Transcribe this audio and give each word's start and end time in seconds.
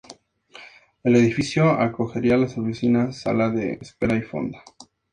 El 1.03 1.15
edificio 1.15 1.69
acogería 1.79 2.35
las 2.35 2.57
oficinas, 2.57 3.19
sala 3.21 3.51
de 3.51 3.73
espera 3.79 4.15
y 4.17 4.23
fonda. 4.23 4.63